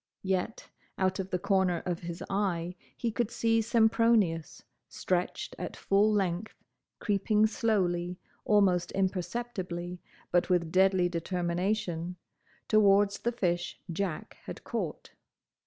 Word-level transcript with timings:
Yet 0.23 0.67
out 0.97 1.19
of 1.19 1.29
the 1.29 1.37
corner 1.37 1.83
of 1.85 1.99
his 1.99 2.23
eye 2.27 2.75
he 2.97 3.11
could 3.11 3.29
see 3.29 3.61
Sempronius, 3.61 4.63
stretched 4.89 5.55
at 5.59 5.77
full 5.77 6.11
length, 6.11 6.55
creeping 6.97 7.45
slowly, 7.45 8.17
almost 8.43 8.91
imperceptibly, 8.93 10.01
but 10.31 10.49
with 10.49 10.71
deadly 10.71 11.07
determination, 11.07 12.15
towards 12.67 13.19
the 13.19 13.31
fish 13.31 13.79
Jack 13.93 14.37
had 14.45 14.63
caught. 14.63 15.11